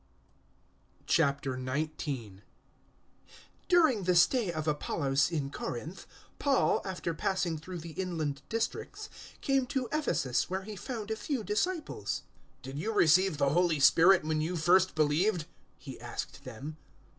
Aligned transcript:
019:001 1.05 2.41
During 3.67 4.03
the 4.05 4.15
stay 4.15 4.51
of 4.51 4.67
Apollos 4.67 5.29
in 5.31 5.51
Corinth, 5.51 6.07
Paul, 6.39 6.81
after 6.83 7.13
passing 7.13 7.59
through 7.59 7.77
the 7.81 7.91
inland 7.91 8.41
districts, 8.49 9.09
came 9.41 9.67
to 9.67 9.87
Ephesus, 9.91 10.49
where 10.49 10.63
he 10.63 10.75
found 10.75 11.11
a 11.11 11.15
few 11.15 11.43
disciples. 11.43 12.23
019:002 12.63 12.63
"Did 12.63 12.79
you 12.79 12.91
receive 12.93 13.37
the 13.37 13.49
Holy 13.49 13.79
Spirit 13.79 14.23
when 14.23 14.41
you 14.41 14.55
first 14.55 14.95
believed?" 14.95 15.45
he 15.77 15.99
asked 16.01 16.45
them. 16.45 16.77